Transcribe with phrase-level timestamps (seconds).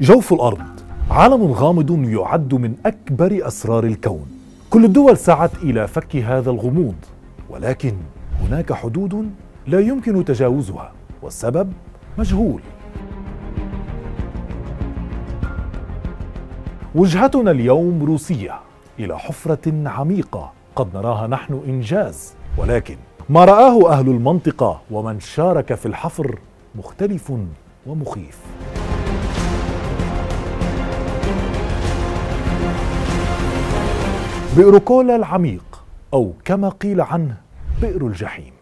[0.00, 0.80] جوف الأرض
[1.10, 4.26] عالم غامض يعد من أكبر أسرار الكون.
[4.70, 6.94] كل الدول سعت إلى فك هذا الغموض
[7.50, 7.94] ولكن
[8.40, 9.30] هناك حدود
[9.66, 10.92] لا يمكن تجاوزها
[11.22, 11.72] والسبب
[12.18, 12.60] مجهول.
[16.94, 18.60] وجهتنا اليوم روسية
[18.98, 22.34] إلى حفرة عميقة قد نراها نحن إنجاز.
[22.58, 22.96] ولكن
[23.28, 26.38] ما رآه أهل المنطقة ومن شارك في الحفر
[26.74, 27.32] مختلف
[27.86, 28.38] ومخيف.
[34.56, 35.82] بئر كولا العميق
[36.14, 37.36] أو كما قيل عنه
[37.82, 38.52] بئر الجحيم.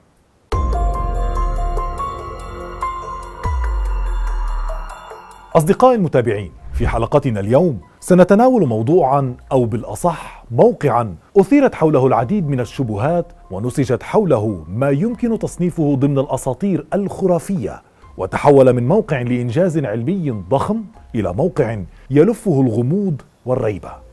[5.57, 13.27] أصدقائي المتابعين في حلقتنا اليوم سنتناول موضوعا أو بالأصح موقعا أثيرت حوله العديد من الشبهات
[13.51, 17.83] ونسجت حوله ما يمكن تصنيفه ضمن الأساطير الخرافية
[18.17, 21.79] وتحول من موقع لإنجاز علمي ضخم إلى موقع
[22.11, 24.08] يلفه الغموض والريبة.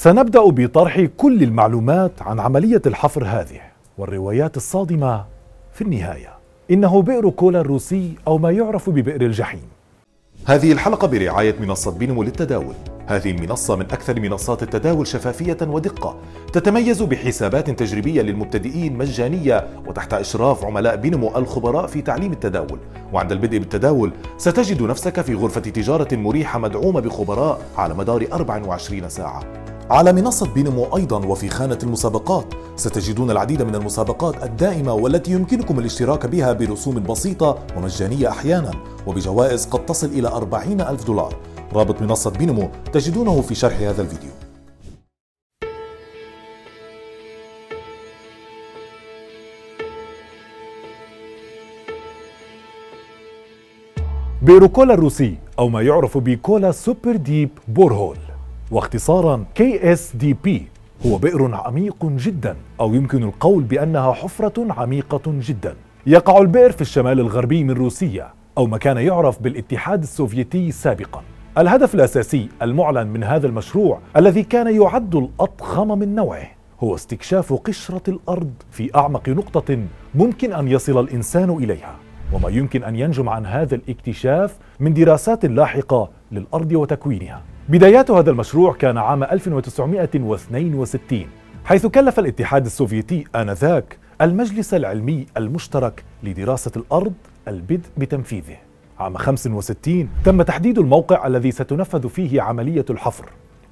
[0.00, 3.60] سنبدأ بطرح كل المعلومات عن عملية الحفر هذه
[3.98, 5.24] والروايات الصادمة
[5.72, 6.28] في النهاية.
[6.70, 9.62] إنه بئر كولا الروسي أو ما يعرف ببئر الجحيم.
[10.46, 12.74] هذه الحلقة برعاية منصة بينمو للتداول.
[13.06, 16.16] هذه المنصة من أكثر منصات التداول شفافية ودقة
[16.52, 22.78] تتميز بحسابات تجريبية للمبتدئين مجانية وتحت إشراف عملاء بينمو الخبراء في تعليم التداول.
[23.12, 29.67] وعند البدء بالتداول ستجد نفسك في غرفة تجارة مريحة مدعومة بخبراء على مدار 24 ساعة.
[29.90, 32.44] على منصة بينمو أيضا وفي خانة المسابقات.
[32.76, 38.70] ستجدون العديد من المسابقات الدائمة والتي يمكنكم الاشتراك بها برسوم بسيطة ومجانية أحيانا
[39.06, 41.36] وبجوائز قد تصل إلى 40 ألف دولار.
[41.72, 44.30] رابط منصة بينمو تجدونه في شرح هذا الفيديو.
[54.42, 58.27] بئر كولا الروسي أو ما يعرف ب Kola Superdeep Borehole.
[58.70, 60.66] واختصارا KSDB
[61.06, 65.74] هو بئر عميق جدا أو يمكن القول بأنها حفرة عميقة جدا.
[66.06, 71.22] يقع البئر في الشمال الغربي من روسيا أو ما كان يعرف بالاتحاد السوفيتي سابقا.
[71.58, 76.48] الهدف الأساسي المعلن من هذا المشروع الذي كان يعد الأضخم من نوعه
[76.80, 79.78] هو استكشاف قشرة الأرض في أعمق نقطة
[80.14, 81.96] ممكن أن يصل الإنسان إليها.
[82.32, 87.42] وما يمكن أن ينجم عن هذا الاكتشاف من دراسات لاحقة للأرض وتكوينها.
[87.68, 91.26] بدايات هذا المشروع كان عام 1962
[91.64, 97.12] حيث كلف الاتحاد السوفيتي آنذاك المجلس العلمي المشترك لدراسة الأرض
[97.48, 98.56] البدء بتنفيذه.
[98.98, 103.24] عام 65 تم تحديد الموقع الذي ستنفذ فيه عملية الحفر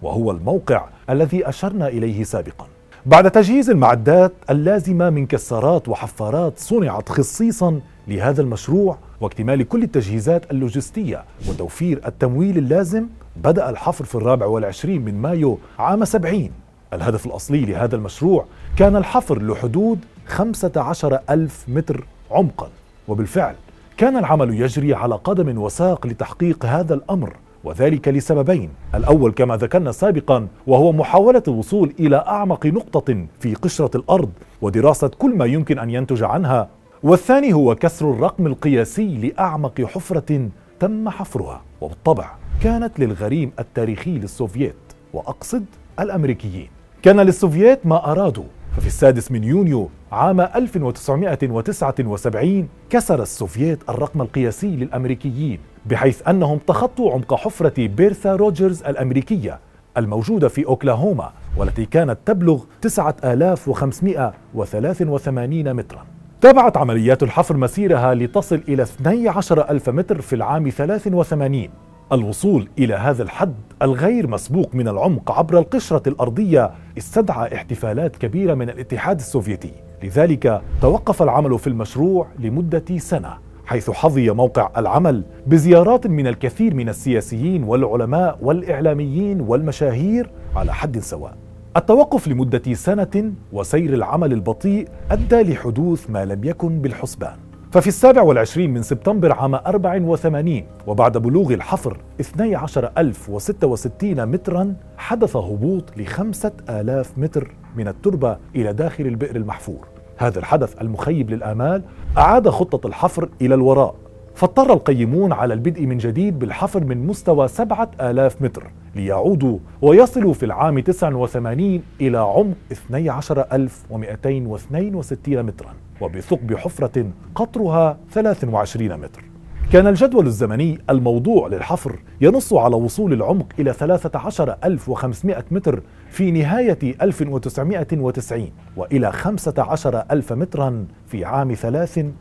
[0.03, 2.67] وهو الموقع الذي أشرنا إليه سابقا.
[3.07, 11.25] بعد تجهيز المعدات اللازمة من كسارات وحفارات صنعت خصيصا لهذا المشروع واكتمال كل التجهيزات اللوجستية
[11.49, 13.07] وتوفير التمويل اللازم
[13.37, 16.53] بدأ الحفر في الرابع والعشرين من مايو عام سبعين.
[16.93, 18.45] الهدف الأصلي لهذا المشروع
[18.77, 22.69] كان الحفر لحدود 15 ألف متر عمقا.
[23.09, 23.55] وبالفعل
[23.97, 27.33] كان العمل يجري على قدم وساق لتحقيق هذا الأمر
[27.65, 28.71] وذلك لسببين.
[28.95, 34.31] الأول كما ذكرنا سابقا وهو محاولة الوصول إلى أعمق نقطة في قشرة الأرض
[34.63, 36.69] ودراسة كل ما يمكن أن ينتج عنها
[37.03, 40.49] والثاني هو كسر الرقم القياسي لأعمق حفرة
[40.81, 41.63] تم حفرها.
[41.81, 42.31] وبالطبع
[42.63, 44.77] كانت للغريم التاريخي للسوفييت
[45.13, 45.65] وأقصد
[46.01, 46.69] الأمريكيين.
[47.03, 48.45] كان للسوفييت ما أرادوا.
[48.77, 57.35] ففي السادس من يونيو عام 1979 كسر السوفييت الرقم القياسي للأمريكيين بحيث أنهم تخطوا عمق
[57.35, 59.61] حفرة بيرثا روجرز الأمريكية
[59.97, 66.05] الموجودة في أوكلاهوما والتي كانت تبلغ 9583 مترا.
[66.47, 71.69] تابعت عمليات الحفر مسيرها لتصل إلى 12 ألف متر في العام 83
[72.13, 78.71] الوصول إلى هذا الحد الغير مسبوق من العمق عبر القشرة الأرضية استدعى احتفالات كبيرة من
[78.71, 79.73] الاتحاد السوفيتي.
[80.03, 86.89] لذلك توقف العمل في المشروع لمدة سنة حيث حظي موقع العمل بزيارات من الكثير من
[86.89, 91.46] السياسيين والعلماء والإعلاميين والمشاهير على حد سواء.
[91.77, 97.37] التوقف لمدة سنة وسير العمل البطيء أدى لحدوث ما لم يكن بالحسبان.
[97.73, 106.53] ففي السابع والعشرين من سبتمبر عام 84 وبعد بلوغ الحفر 12066 مترا حدث هبوط لخمسة
[106.69, 109.87] آلاف متر من التربة إلى داخل البئر المحفور.
[110.17, 111.83] هذا الحدث المخيب للآمال
[112.19, 113.95] أعاد خطة الحفر إلى الوراء.
[114.37, 120.47] فاضطر القيمون على البدء من جديد بالحفر من مستوى سبعة آلاف متر ليعودوا ويصلوا في
[120.47, 129.25] العام 89 إلى عمق 12262 مترا وبثقب حفرة قطرها 23 متر.
[129.73, 138.49] كان الجدول الزمني الموضوع للحفر ينص على وصول العمق إلى 13500 متر في نهاية 1990
[138.77, 142.13] وإلى 15000 مترا في عام 93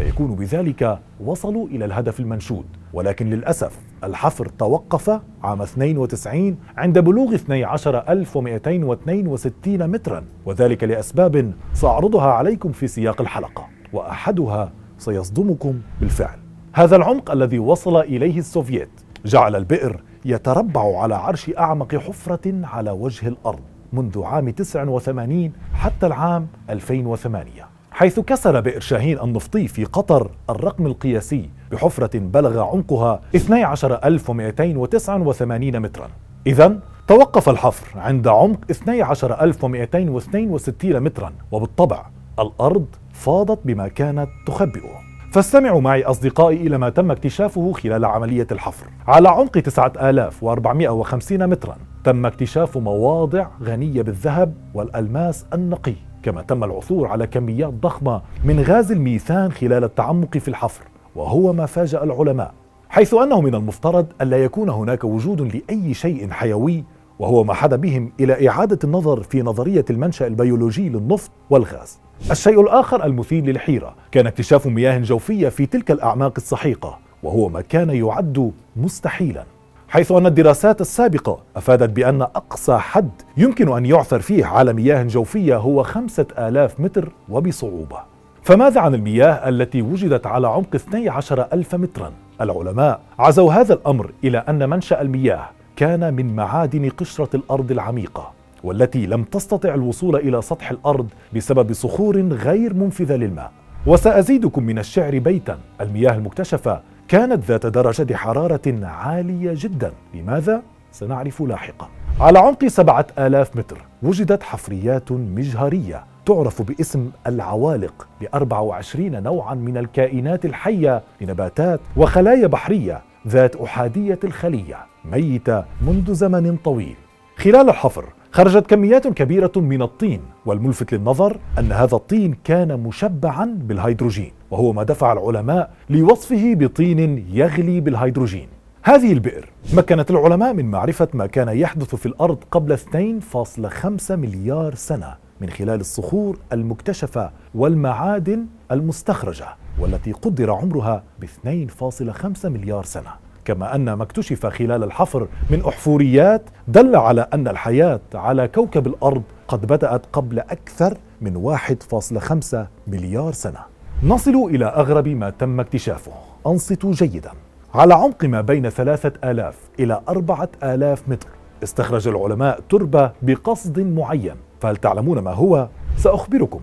[0.00, 2.64] فيكون بذلك وصلوا إلى الهدف المنشود.
[2.92, 10.24] ولكن للأسف الحفر توقف عام 92 عند بلوغ 12262 مترا.
[10.46, 16.38] وذلك لأسباب سأعرضها عليكم في سياق الحلقة وأحدها سيصدمكم بالفعل.
[16.72, 18.90] هذا العمق الذي وصل إليه السوفييت
[19.24, 23.60] جعل البئر يتربع على عرش أعمق حفرة على وجه الأرض
[23.92, 27.69] منذ عام 89 حتى العام 2008
[28.00, 36.08] حيث كسر بئر شاهين النفطي في قطر الرقم القياسي بحفرة بلغ عمقها 12289 مترا.
[36.46, 42.06] إذا توقف الحفر عند عمق 12262 مترا وبالطبع
[42.38, 45.00] الأرض فاضت بما كانت تخبئه.
[45.32, 48.86] فاستمعوا معي أصدقائي إلى ما تم اكتشافه خلال عملية الحفر.
[49.08, 55.94] على عمق 9450 مترا تم اكتشاف مواضع غنية بالذهب والألماس النقي.
[56.22, 60.84] كما تم العثور على كميات ضخمة من غاز الميثان خلال التعمق في الحفر
[61.16, 62.54] وهو ما فاجأ العلماء
[62.88, 66.84] حيث أنه من المفترض ألا يكون هناك وجود لأي شيء حيوي
[67.18, 71.98] وهو ما حدا بهم إلى إعادة النظر في نظرية المنشأ البيولوجي للنفط والغاز.
[72.30, 77.90] الشيء الآخر المثير للحيرة كان اكتشاف مياه جوفية في تلك الأعماق السحيقة وهو ما كان
[77.90, 79.44] يعد مستحيلا.
[79.90, 85.56] حيث أن الدراسات السابقة أفادت بأن أقصى حد يمكن أن يعثر فيه على مياه جوفية
[85.56, 87.96] هو خمسة آلاف متر وبصعوبة.
[88.42, 94.38] فماذا عن المياه التي وجدت على عمق 12 ألف مترا؟ العلماء عزوا هذا الأمر إلى
[94.38, 98.32] أن منشأ المياه كان من معادن قشرة الأرض العميقة
[98.64, 103.52] والتي لم تستطع الوصول إلى سطح الأرض بسبب صخور غير منفذة للماء.
[103.86, 105.58] وسأزيدكم من الشعر بيتا.
[105.80, 106.80] المياه المكتشفة
[107.10, 109.92] كانت ذات درجة حرارة عالية جدا.
[110.14, 110.62] لماذا؟
[110.92, 111.88] سنعرف لاحقا.
[112.20, 119.76] على عمق سبعة آلاف متر وجدت حفريات مجهرية تعرف باسم العوالق ب 24 نوعا من
[119.76, 126.96] الكائنات الحية لنباتات وخلايا بحرية ذات أحادية الخلية ميتة منذ زمن طويل.
[127.40, 134.32] خلال الحفر خرجت كميات كبيرة من الطين والملفت للنظر أن هذا الطين كان مشبعا بالهيدروجين
[134.50, 138.48] وهو ما دفع العلماء لوصفه بطين يغلي بالهيدروجين.
[138.82, 145.14] هذه البئر مكنت العلماء من معرفة ما كان يحدث في الأرض قبل 2.5 مليار سنة
[145.40, 149.46] من خلال الصخور المكتشفة والمعادن المستخرجة
[149.78, 153.29] والتي قدر عمرها ب 2.5 مليار سنة.
[153.50, 159.22] كما أن ما اكتشف خلال الحفر من أحفوريات دل على أن الحياة على كوكب الأرض
[159.48, 163.58] قد بدأت قبل أكثر من 1.5 مليار سنة.
[164.02, 166.12] نصل إلى أغرب ما تم اكتشافه.
[166.46, 167.30] أنصتوا جيدا.
[167.74, 171.28] على عمق ما بين ثلاثة آلاف إلى أربعة آلاف متر.
[171.62, 174.36] استخرج العلماء تربة بقصد معين.
[174.60, 176.60] فهل تعلمون ما هو؟ سأخبركم.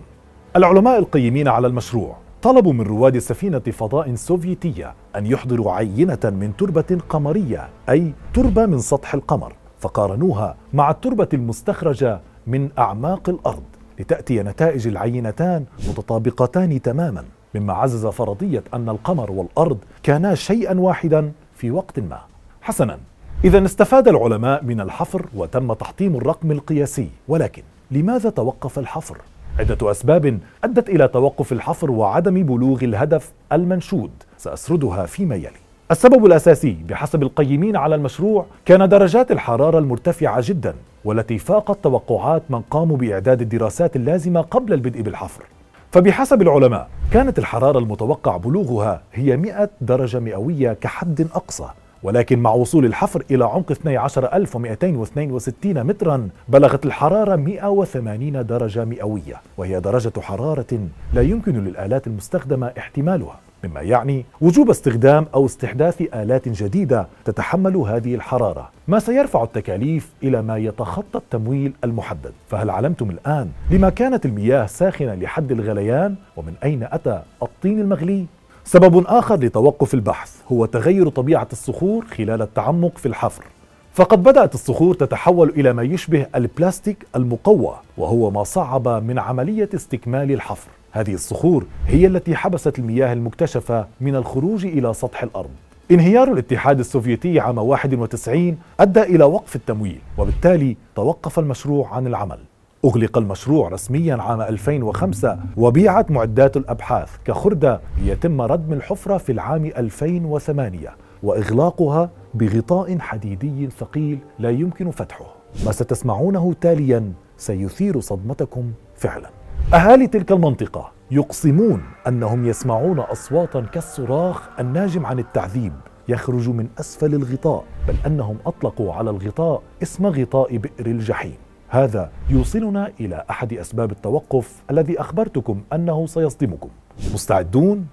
[0.56, 2.16] العلماء القيمين على المشروع.
[2.42, 8.78] طلبوا من رواد سفينة فضاء سوفيتية أن يحضروا عينة من تربة قمرية أي تربة من
[8.78, 13.62] سطح القمر فقارنوها مع التربة المستخرجة من أعماق الأرض
[13.98, 17.24] لتأتي نتائج العينتان متطابقتان تماما
[17.54, 22.20] مما عزز فرضية أن القمر والأرض كانا شيئا واحدا في وقت ما
[22.62, 22.98] حسنا
[23.44, 29.18] إذا استفاد العلماء من الحفر وتم تحطيم الرقم القياسي ولكن لماذا توقف الحفر؟
[29.58, 35.50] عدة أسباب أدت إلى توقف الحفر وعدم بلوغ الهدف المنشود سأسردها فيما يلي.
[35.90, 40.74] السبب الأساسي بحسب القيمين على المشروع كان درجات الحرارة المرتفعة جدا
[41.04, 45.44] والتي فاقت توقعات من قاموا بإعداد الدراسات اللازمة قبل البدء بالحفر.
[45.92, 51.68] فبحسب العلماء كانت الحرارة المتوقع بلوغها هي 100 درجة مئوية كحد أقصى.
[52.02, 60.20] ولكن مع وصول الحفر إلى عمق 12262 مترا بلغت الحرارة 180 درجة مئوية وهي درجة
[60.20, 67.76] حرارة لا يمكن للآلات المستخدمة احتمالها مما يعني وجوب استخدام أو استحداث آلات جديدة تتحمل
[67.76, 74.26] هذه الحرارة، ما سيرفع التكاليف إلى ما يتخطى التمويل المحدد، فهل علمتم الآن لما كانت
[74.26, 78.26] المياه ساخنة لحد الغليان؟ ومن أين أتى الطين المغلي؟
[78.70, 83.44] سبب آخر لتوقف البحث هو تغير طبيعة الصخور خلال التعمق في الحفر.
[83.92, 90.32] فقد بدأت الصخور تتحول إلى ما يشبه البلاستيك المقوى وهو ما صعب من عملية استكمال
[90.32, 90.68] الحفر.
[90.92, 95.50] هذه الصخور هي التي حبست المياه المكتشفة من الخروج إلى سطح الأرض.
[95.90, 102.38] انهيار الاتحاد السوفيتي عام 91 أدى إلى وقف التمويل وبالتالي توقف المشروع عن العمل.
[102.84, 110.96] أغلق المشروع رسميا عام 2005 وبيعت معدات الأبحاث كخردة ليتم ردم الحفرة في العام 2008
[111.22, 115.34] وإغلاقها بغطاء حديدي ثقيل لا يمكن فتحه.
[115.66, 119.30] ما ستسمعونه تاليا سيثير صدمتكم فعلا.
[119.74, 125.72] أهالي تلك المنطقة يقسمون أنهم يسمعون أصواتا كالصراخ الناجم عن التعذيب
[126.08, 131.47] يخرج من أسفل الغطاء بل أنهم أطلقوا على الغطاء اسم غطاء بئر الجحيم.
[131.70, 136.68] هذا يوصلنا إلى أحد أسباب التوقف الذي أخبرتكم أنه سيصدمكم.
[137.14, 137.86] مستعدون؟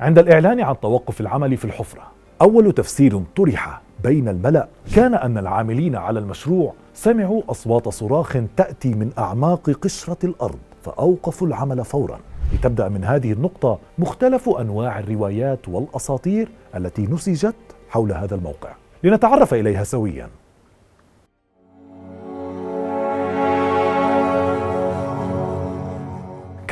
[0.00, 2.02] عند الإعلان عن توقف العمل في الحفرة
[2.42, 9.10] أول تفسير طرح بين الملأ كان أن العاملين على المشروع سمعوا أصوات صراخ تأتي من
[9.18, 12.18] أعماق قشرة الأرض فأوقفوا العمل فورا.
[12.52, 17.54] لتبدأ من هذه النقطة مختلف أنواع الروايات والأساطير التي نسجت
[17.88, 18.70] حول هذا الموقع.
[19.04, 20.28] لنتعرف إليها سويا.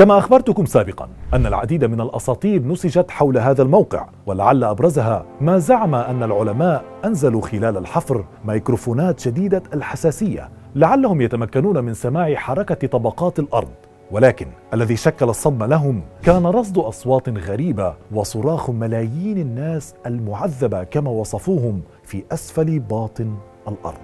[0.01, 5.95] كما أخبرتكم سابقا أن العديد من الأساطير نسجت حول هذا الموقع ولعل أبرزها ما زعم
[5.95, 13.69] أن العلماء أنزلوا خلال الحفر ميكروفونات شديدة الحساسية لعلهم يتمكنون من سماع حركة طبقات الأرض.
[14.11, 21.83] ولكن الذي شكل الصدمة لهم كان رصد أصوات غريبة وصراخ ملايين الناس المعذبة كما وصفوهم
[22.05, 23.35] في أسفل باطن
[23.69, 24.01] الأرض.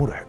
[0.00, 0.26] مرعب.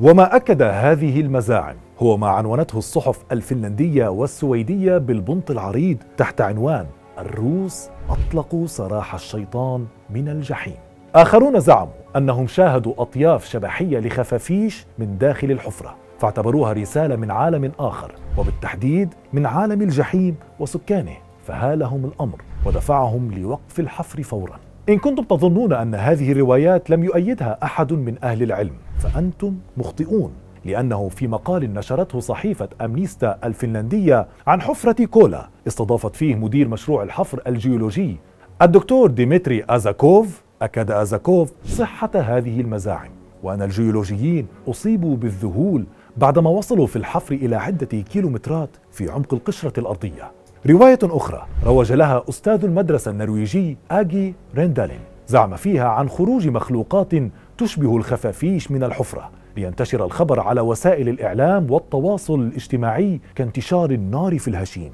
[0.00, 6.86] وما أكد هذه المزاعم هو ما عنونته الصحف الفنلندية والسويدية بالبنط العريض تحت عنوان
[7.18, 10.76] الروس أطلقوا سراح الشيطان من الجحيم.
[11.14, 18.14] آخرون زعموا أنهم شاهدوا أطياف شبحية لخفافيش من داخل الحفرة فاعتبروها رسالة من عالم آخر
[18.38, 24.58] وبالتحديد من عالم الجحيم وسكانه فهالهم الأمر ودفعهم لوقف الحفر فورا.
[24.88, 30.32] إن كنتم تظنون أن هذه الروايات لم يؤيدها أحد من أهل العلم فأنتم مخطئون.
[30.64, 37.42] لأنه في مقال نشرته صحيفة أمنيستا الفنلندية عن حفرة كولا استضافت فيه مدير مشروع الحفر
[37.46, 38.16] الجيولوجي
[38.62, 40.42] الدكتور ديمتري أزاكوف.
[40.62, 43.10] أكد أزاكوف صحة هذه المزاعم
[43.42, 45.84] وأن الجيولوجيين أصيبوا بالذهول
[46.16, 50.30] بعدما وصلوا في الحفر إلى عدة كيلومترات في عمق القشرة الأرضية.
[50.66, 57.12] رواية أخرى روج لها أستاذ المدرسة النرويجي آجي ريندالين زعم فيها عن خروج مخلوقات
[57.58, 59.30] تشبه الخفافيش من الحفرة.
[59.58, 64.90] لينتشر الخبر على وسائل الإعلام والتواصل الاجتماعي كانتشار النار في الهشيم.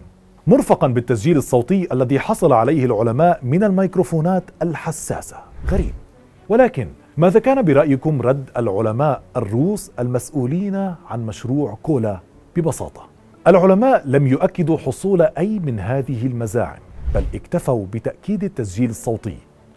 [0.47, 5.37] مرفقا بالتسجيل الصوتي الذي حصل عليه العلماء من الميكروفونات الحساسة.
[5.71, 5.93] غريب.
[6.49, 10.77] ولكن ماذا كان برأيكم رد العلماء الروس المسؤولين
[11.09, 12.21] عن مشروع كولا
[12.57, 13.07] ببساطة؟
[13.47, 16.81] العلماء لم يؤكدوا حصول أي من هذه المزاعم
[17.15, 19.37] بل اكتفوا بتأكيد التسجيل الصوتي.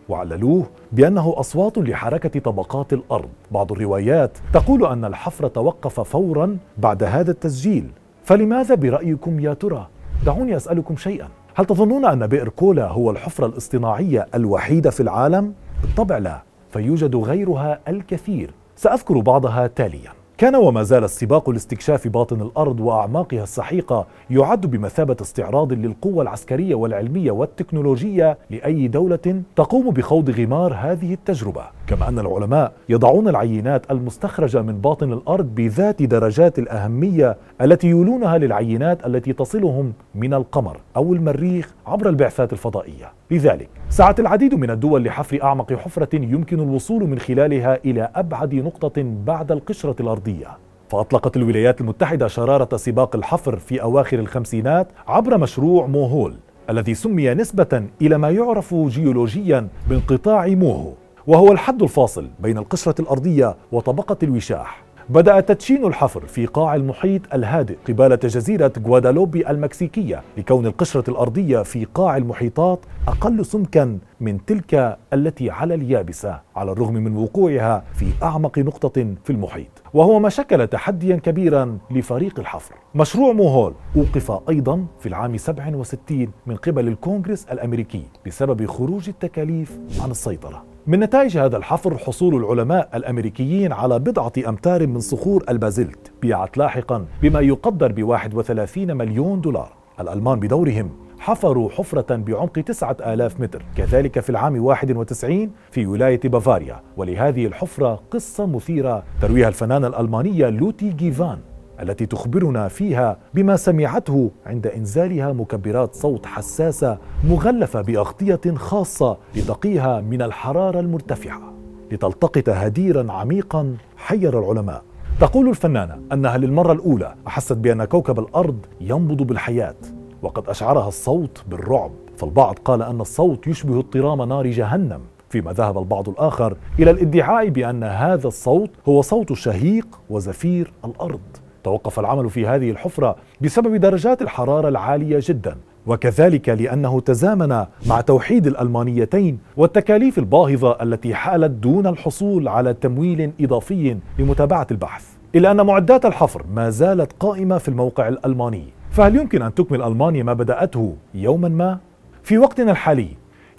[0.10, 3.30] وعللوه بأنه أصوات لحركة طبقات الأرض.
[3.52, 7.90] بعض الروايات تقول أن الحفر توقف فورا بعد هذا التسجيل.
[8.24, 9.88] فلماذا برأيكم يا ترى؟
[10.26, 11.28] دعوني أسألكم شيئا.
[11.56, 17.80] هل تظنون أن بئر كولا هو الحفرة الاصطناعية الوحيدة في العالم؟ بالطبع لا فيوجد غيرها
[17.88, 18.54] الكثير.
[18.76, 20.17] سأذكر بعضها تاليا.
[20.38, 27.32] كان وما زال السباق لاستكشاف باطن الأرض وأعماقها السحيقة يعد بمثابة استعراض للقوة العسكرية والعلمية
[27.32, 31.76] والتكنولوجية لأي دولة تقوم بخوض غمار هذه التجربة.
[31.88, 39.06] كما أن العلماء يضعون العينات المستخرجة من باطن الأرض بذات درجات الأهمية التي يولونها للعينات
[39.06, 43.12] التي تصلهم من القمر أو المريخ عبر البعثات الفضائية.
[43.32, 49.03] لذلك سعت العديد من الدول لحفر أعمق حفرة يمكن الوصول من خلالها إلى أبعد نقطة
[49.25, 50.48] بعد القشرة الأرضية.
[50.89, 56.34] فأطلقت الولايات المتحدة شرارة سباق الحفر في أواخر الخمسينات عبر مشروع موهول
[56.70, 60.91] الذي سمي نسبة إلى ما يعرف جيولوجيا بانقطاع موهو.
[61.27, 64.84] وهو الحد الفاصل بين القشره الأرضية وطبقة الوشاح.
[65.10, 71.86] بدأ تدشين الحفر في قاع المحيط الهادئ قبالة جزيرة غوادالوبي المكسيكية لكون القشرة الأرضية في
[71.86, 78.60] قاع المحيطات أقل سمكا من تلك التي على اليابسة على الرغم من وقوعها في أعمق
[78.60, 79.84] نقطة في المحيط.
[79.93, 82.75] وهو ما شكل تحديا كبيرا لفريق الحفر.
[82.96, 90.12] مشروع موهول أوقف أيضا في العام 67 من قبل الكونغرس الأمريكي بسبب خروج التكاليف عن
[90.12, 90.76] السيطرة.
[90.88, 96.12] من نتائج هذا الحفر حصول العلماء الأمريكيين على بضعة أمتار من صخور البازلت.
[96.22, 99.74] بيعت لاحقا بما يقدر ب 31 مليون دولار.
[100.00, 100.89] الألمان بدورهم
[101.20, 103.63] حفروا حفرة بعمق 9000 متر.
[103.77, 106.82] كذلك في العام 91 في ولاية بافاريا.
[106.98, 109.03] ولهذه الحفرة قصة مثيرة.
[109.22, 111.39] ترويها الفنانة الألمانية لوتي جيفان.
[111.81, 120.22] التي تخبرنا فيها بما سمعته عند إنزالها مكبرات صوت حساسة مغلفة بأغطية خاصة لتقيها من
[120.22, 121.53] الحرارة المرتفعة
[121.91, 124.84] لتلتقط هديرا عميقا حير العلماء.
[125.19, 129.75] تقول الفنانة أنها للمرة الأولى أحست بأن كوكب الأرض ينبض بالحياة
[130.22, 131.91] وقد أشعرها الصوت بالرعب.
[132.17, 137.84] فالبعض قال أن الصوت يشبه اضطرام نار جهنم فيما ذهب البعض الآخر إلى الادعاء بأن
[137.84, 141.19] هذا الصوت هو صوت شهيق وزفير الأرض.
[141.68, 145.58] توقف العمل في هذه الحفرة بسبب درجات الحرارة العالية جدا.
[145.88, 153.98] وكذلك لأنه تزامن مع توحيد الألمانيتين والتكاليف الباهظة التي حالت دون الحصول على تمويل إضافي
[154.20, 155.06] لمتابعة البحث.
[155.36, 158.64] إلا أن معدات الحفر ما زالت قائمة في الموقع الألماني.
[158.92, 161.78] فهل يمكن أن تكمل ألمانيا ما بدأته يوما ما؟
[162.24, 163.10] في وقتنا الحالي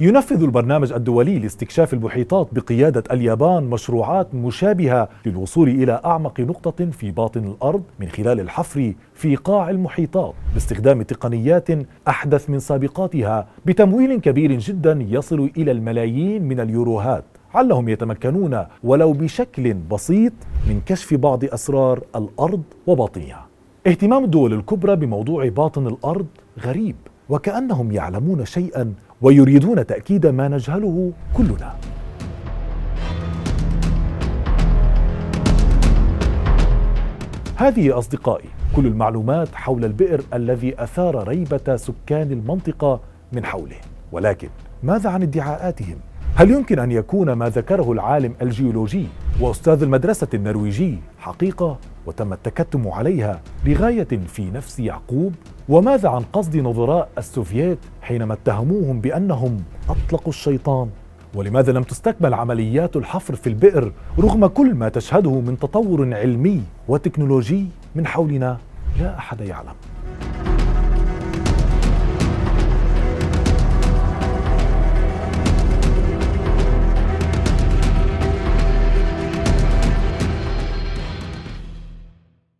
[0.01, 7.45] ينفذ البرنامج الدولي لاستكشاف المحيطات بقيادة اليابان مشروعات مشابهة للوصول إلى أعمق نقطة في باطن
[7.45, 11.69] الأرض من خلال الحفر في قاع المحيطات باستخدام تقنيات
[12.09, 17.25] أحدث من سابقاتها بتمويل كبير جدا يصل إلى الملايين من اليوروهات
[17.55, 20.33] علهم يتمكنون ولو بشكل بسيط
[20.69, 23.47] من كشف بعض أسرار الأرض وباطنها.
[23.87, 26.27] اهتمام الدول الكبرى بموضوع باطن الأرض
[26.61, 26.97] غريب
[27.29, 31.75] وكأنهم يعلمون شيئا ويريدون تأكيد ما نجهله كلنا
[37.57, 43.01] هذه أصدقائي كل المعلومات حول البئر الذي أثار ريبة سكان المنطقة
[43.33, 43.77] من حوله
[44.13, 44.49] ولكن
[44.83, 45.97] ماذا عن ادعاءاتهم؟
[46.35, 49.07] هل يمكن أن يكون ما ذكره العالم الجيولوجي
[49.41, 55.35] وأستاذ المدرسة النرويجي حقيقة وتم التكتم عليها لغاية في نفس يعقوب؟
[55.69, 60.89] وماذا عن قصد نظراء السوفييت حينما اتهموهم بأنهم أطلقوا الشيطان؟
[61.35, 67.67] ولماذا لم تستكمل عمليات الحفر في البئر رغم كل ما تشهده من تطور علمي وتكنولوجي
[67.95, 68.59] من حولنا
[69.01, 69.75] لا أحد يعلم